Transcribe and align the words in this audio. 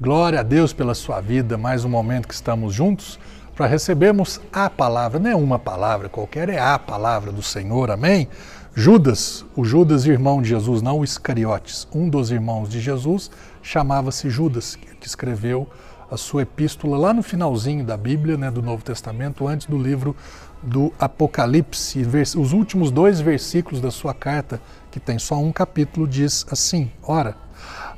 Glória 0.00 0.40
a 0.40 0.42
Deus 0.42 0.72
pela 0.72 0.92
sua 0.92 1.20
vida, 1.20 1.56
mais 1.56 1.84
um 1.84 1.88
momento 1.88 2.26
que 2.26 2.34
estamos 2.34 2.74
juntos 2.74 3.16
para 3.54 3.68
recebermos 3.68 4.40
a 4.52 4.68
palavra, 4.68 5.20
não 5.20 5.30
é 5.30 5.36
uma 5.36 5.56
palavra 5.56 6.08
qualquer, 6.08 6.48
é 6.48 6.58
a 6.58 6.76
palavra 6.80 7.30
do 7.30 7.40
Senhor, 7.40 7.92
amém? 7.92 8.26
Judas, 8.74 9.46
o 9.54 9.64
Judas, 9.64 10.04
irmão 10.04 10.42
de 10.42 10.48
Jesus, 10.48 10.82
não 10.82 10.98
o 10.98 11.04
Iscariotes, 11.04 11.86
um 11.94 12.08
dos 12.08 12.32
irmãos 12.32 12.68
de 12.68 12.80
Jesus, 12.80 13.30
chamava-se 13.62 14.28
Judas, 14.28 14.74
que 14.74 15.06
escreveu 15.06 15.68
a 16.10 16.16
sua 16.16 16.42
epístola 16.42 16.98
lá 16.98 17.14
no 17.14 17.22
finalzinho 17.22 17.84
da 17.84 17.96
Bíblia, 17.96 18.36
né, 18.36 18.50
do 18.50 18.60
Novo 18.60 18.82
Testamento, 18.82 19.46
antes 19.46 19.68
do 19.68 19.78
livro 19.78 20.16
do 20.60 20.92
Apocalipse. 20.98 22.04
Os 22.36 22.52
últimos 22.52 22.90
dois 22.90 23.20
versículos 23.20 23.80
da 23.80 23.92
sua 23.92 24.12
carta, 24.12 24.60
que 24.90 24.98
tem 24.98 25.20
só 25.20 25.36
um 25.36 25.52
capítulo, 25.52 26.08
diz 26.08 26.44
assim: 26.50 26.90
Ora, 27.00 27.36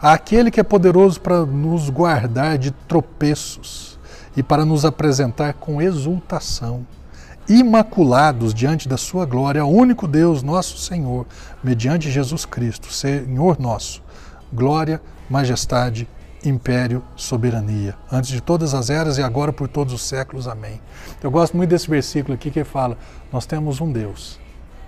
aquele 0.00 0.50
que 0.50 0.60
é 0.60 0.62
poderoso 0.62 1.20
para 1.20 1.44
nos 1.44 1.90
guardar 1.90 2.58
de 2.58 2.70
tropeços 2.70 3.98
e 4.36 4.42
para 4.42 4.64
nos 4.64 4.84
apresentar 4.84 5.54
com 5.54 5.80
exultação, 5.80 6.86
imaculados 7.48 8.52
diante 8.52 8.88
da 8.88 8.96
sua 8.96 9.24
glória, 9.24 9.62
ao 9.62 9.70
único 9.70 10.06
Deus, 10.06 10.42
nosso 10.42 10.78
Senhor, 10.78 11.26
mediante 11.62 12.10
Jesus 12.10 12.44
Cristo, 12.44 12.92
Senhor 12.92 13.58
nosso, 13.58 14.02
glória, 14.52 15.00
majestade, 15.30 16.08
império, 16.44 17.02
soberania, 17.16 17.96
antes 18.10 18.30
de 18.30 18.40
todas 18.40 18.74
as 18.74 18.90
eras 18.90 19.18
e 19.18 19.22
agora 19.22 19.52
por 19.52 19.68
todos 19.68 19.92
os 19.94 20.02
séculos. 20.02 20.46
Amém. 20.46 20.80
Eu 21.22 21.30
gosto 21.30 21.56
muito 21.56 21.70
desse 21.70 21.88
versículo 21.88 22.34
aqui 22.34 22.50
que 22.50 22.62
fala: 22.64 22.96
nós 23.32 23.46
temos 23.46 23.80
um 23.80 23.90
Deus, 23.90 24.38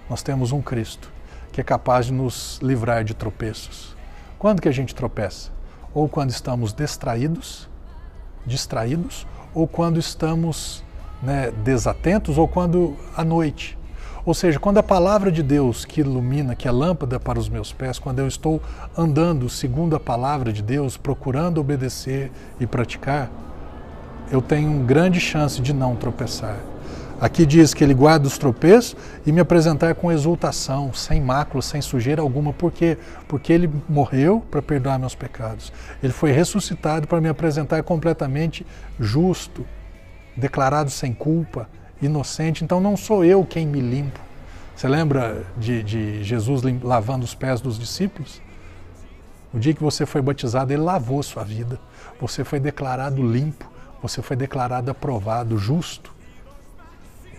nós 0.08 0.22
temos 0.22 0.52
um 0.52 0.60
Cristo 0.60 1.10
que 1.50 1.60
é 1.60 1.64
capaz 1.64 2.06
de 2.06 2.12
nos 2.12 2.60
livrar 2.62 3.02
de 3.02 3.14
tropeços. 3.14 3.97
Quando 4.38 4.62
que 4.62 4.68
a 4.68 4.72
gente 4.72 4.94
tropeça? 4.94 5.50
Ou 5.92 6.08
quando 6.08 6.30
estamos 6.30 6.72
distraídos, 6.72 7.68
distraídos, 8.46 9.26
ou 9.52 9.66
quando 9.66 9.98
estamos 9.98 10.84
né, 11.22 11.50
desatentos, 11.64 12.38
ou 12.38 12.46
quando 12.46 12.96
à 13.16 13.24
noite. 13.24 13.76
Ou 14.24 14.34
seja, 14.34 14.60
quando 14.60 14.78
a 14.78 14.82
palavra 14.82 15.32
de 15.32 15.42
Deus 15.42 15.84
que 15.84 16.02
ilumina, 16.02 16.54
que 16.54 16.68
é 16.68 16.70
lâmpada 16.70 17.18
para 17.18 17.38
os 17.38 17.48
meus 17.48 17.72
pés, 17.72 17.98
quando 17.98 18.18
eu 18.18 18.28
estou 18.28 18.62
andando 18.96 19.48
segundo 19.48 19.96
a 19.96 20.00
palavra 20.00 20.52
de 20.52 20.62
Deus, 20.62 20.96
procurando 20.96 21.60
obedecer 21.60 22.30
e 22.60 22.66
praticar, 22.66 23.30
eu 24.30 24.42
tenho 24.42 24.84
grande 24.84 25.18
chance 25.18 25.60
de 25.60 25.72
não 25.72 25.96
tropeçar. 25.96 26.58
Aqui 27.20 27.44
diz 27.44 27.74
que 27.74 27.82
ele 27.82 27.94
guarda 27.94 28.28
os 28.28 28.38
tropeços 28.38 28.96
e 29.26 29.32
me 29.32 29.40
apresentar 29.40 29.92
com 29.96 30.12
exultação, 30.12 30.94
sem 30.94 31.20
mácula, 31.20 31.60
sem 31.60 31.82
sujeira 31.82 32.22
alguma. 32.22 32.52
Por 32.52 32.70
quê? 32.70 32.96
Porque 33.26 33.52
ele 33.52 33.68
morreu 33.88 34.40
para 34.48 34.62
perdoar 34.62 35.00
meus 35.00 35.16
pecados. 35.16 35.72
Ele 36.00 36.12
foi 36.12 36.30
ressuscitado 36.30 37.08
para 37.08 37.20
me 37.20 37.28
apresentar 37.28 37.82
completamente 37.82 38.64
justo, 39.00 39.66
declarado 40.36 40.90
sem 40.90 41.12
culpa, 41.12 41.68
inocente. 42.00 42.62
Então 42.62 42.80
não 42.80 42.96
sou 42.96 43.24
eu 43.24 43.44
quem 43.44 43.66
me 43.66 43.80
limpo. 43.80 44.20
Você 44.76 44.86
lembra 44.86 45.44
de, 45.56 45.82
de 45.82 46.22
Jesus 46.22 46.62
lavando 46.80 47.24
os 47.24 47.34
pés 47.34 47.60
dos 47.60 47.76
discípulos? 47.76 48.40
O 49.52 49.58
dia 49.58 49.74
que 49.74 49.82
você 49.82 50.06
foi 50.06 50.22
batizado, 50.22 50.72
ele 50.72 50.82
lavou 50.82 51.20
sua 51.24 51.42
vida. 51.42 51.80
Você 52.20 52.44
foi 52.44 52.60
declarado 52.60 53.20
limpo, 53.20 53.68
você 54.00 54.22
foi 54.22 54.36
declarado 54.36 54.88
aprovado, 54.88 55.58
justo 55.58 56.16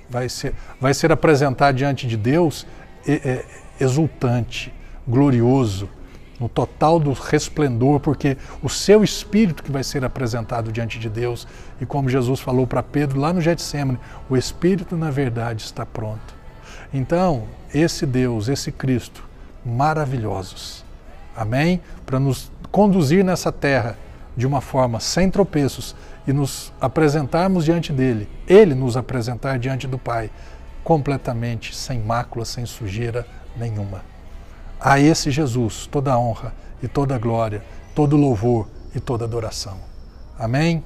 vai 0.09 0.27
ser, 0.29 0.53
vai 0.79 0.93
ser 0.93 1.11
apresentado 1.11 1.75
diante 1.75 2.07
de 2.07 2.17
Deus 2.17 2.65
é, 3.07 3.45
exultante, 3.79 4.73
glorioso, 5.07 5.89
no 6.39 6.47
total 6.47 6.99
do 6.99 7.11
resplendor, 7.11 7.99
porque 7.99 8.37
o 8.63 8.69
seu 8.69 9.03
espírito 9.03 9.61
que 9.61 9.71
vai 9.71 9.83
ser 9.83 10.05
apresentado 10.05 10.71
diante 10.71 10.97
de 10.97 11.09
Deus, 11.09 11.45
e 11.81 11.85
como 11.85 12.07
Jesus 12.07 12.39
falou 12.39 12.65
para 12.65 12.81
Pedro 12.81 13.19
lá 13.19 13.33
no 13.33 13.41
Getsemane, 13.41 13.99
o 14.29 14.37
espírito 14.37 14.95
na 14.95 15.11
verdade 15.11 15.63
está 15.63 15.85
pronto. 15.85 16.33
Então, 16.93 17.43
esse 17.73 18.05
Deus, 18.05 18.47
esse 18.47 18.71
Cristo, 18.71 19.27
maravilhosos. 19.65 20.85
Amém? 21.35 21.81
Para 22.05 22.19
nos 22.19 22.51
conduzir 22.71 23.23
nessa 23.23 23.51
terra 23.51 23.97
de 24.39 24.47
uma 24.47 24.61
forma 24.61 25.01
sem 25.01 25.29
tropeços 25.29 25.93
e 26.25 26.31
nos 26.31 26.71
apresentarmos 26.79 27.65
diante 27.65 27.91
dele, 27.91 28.29
ele 28.47 28.73
nos 28.73 28.95
apresentar 28.95 29.59
diante 29.59 29.85
do 29.85 29.97
Pai, 29.99 30.31
completamente 30.81 31.75
sem 31.75 31.99
mácula, 31.99 32.45
sem 32.45 32.65
sujeira 32.65 33.27
nenhuma. 33.57 34.01
A 34.79 34.97
esse 34.97 35.29
Jesus 35.29 35.85
toda 35.87 36.17
honra 36.17 36.53
e 36.81 36.87
toda 36.87 37.17
glória, 37.17 37.61
todo 37.93 38.15
louvor 38.15 38.69
e 38.95 38.99
toda 39.01 39.25
adoração. 39.25 39.77
Amém? 40.37 40.85